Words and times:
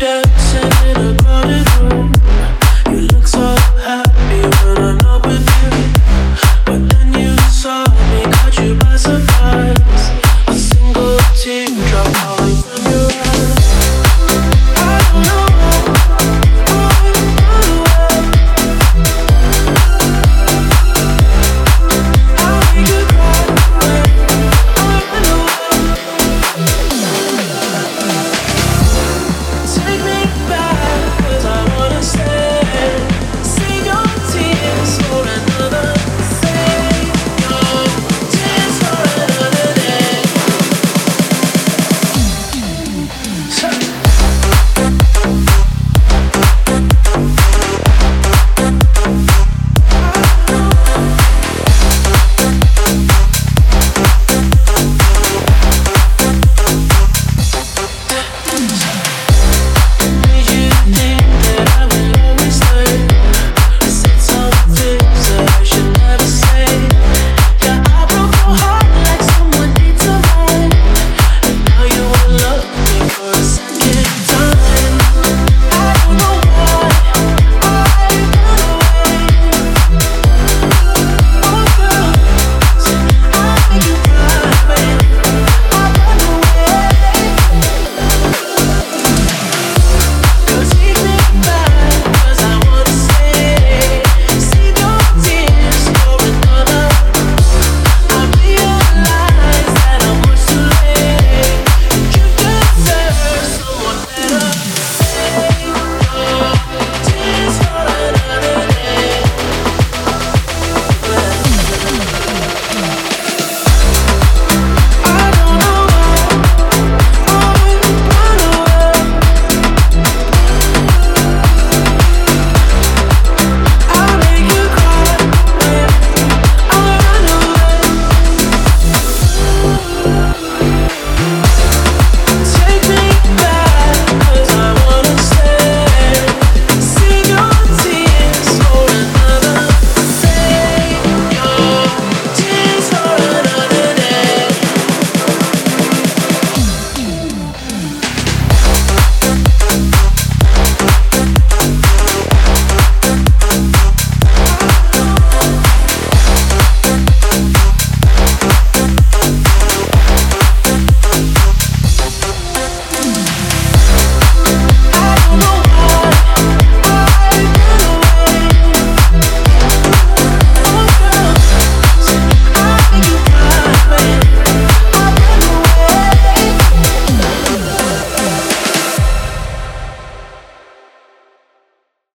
yeah. 0.00 0.33